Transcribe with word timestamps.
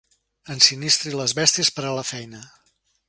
Ensinistri 0.53 1.13
les 1.19 1.35
bèsties 1.41 1.71
per 1.77 1.85
a 1.91 1.93
la 1.99 2.07
feina. 2.13 2.43